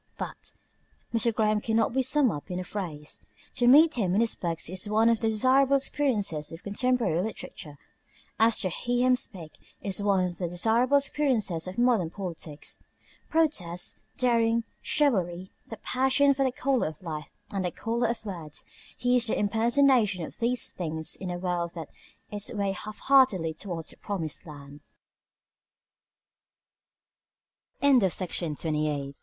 But 0.17 0.53
Mr. 1.13 1.31
Graham 1.31 1.61
cannot 1.61 1.93
be 1.93 2.01
summed 2.01 2.31
up 2.31 2.49
in 2.49 2.59
a 2.59 2.63
phrase. 2.63 3.19
To 3.53 3.67
meet 3.67 3.93
him 3.93 4.15
in 4.15 4.21
his 4.21 4.33
books 4.33 4.67
is 4.67 4.89
one 4.89 5.09
of 5.09 5.19
the 5.19 5.29
desirable 5.29 5.75
experiences 5.75 6.51
of 6.51 6.63
contemporary 6.63 7.21
literature, 7.21 7.77
as 8.39 8.57
to 8.61 8.69
hear 8.69 9.05
him 9.05 9.15
speak 9.15 9.51
is 9.79 10.01
one 10.01 10.25
of 10.25 10.39
the 10.39 10.47
desirable 10.49 10.97
experiences 10.97 11.67
of 11.67 11.77
modern 11.77 12.09
politics. 12.09 12.83
Protest, 13.29 13.99
daring, 14.17 14.63
chivalry, 14.81 15.51
the 15.67 15.77
passion 15.77 16.33
for 16.33 16.43
the 16.43 16.51
colour 16.51 16.87
of 16.87 17.03
life 17.03 17.29
and 17.51 17.63
the 17.63 17.69
colour 17.69 18.07
of 18.07 18.25
words 18.25 18.65
he 18.97 19.17
is 19.17 19.27
the 19.27 19.37
impersonation 19.37 20.25
of 20.25 20.39
these 20.39 20.65
things 20.67 21.15
in 21.15 21.29
a 21.29 21.37
world 21.37 21.75
that 21.75 21.89
is 22.31 22.49
muddling 22.49 22.69
its 22.71 22.71
way 22.71 22.71
half 22.85 22.97
heartedly 22.99 23.53
towards 23.53 23.89
the 23.89 23.97
Promis 23.97 24.41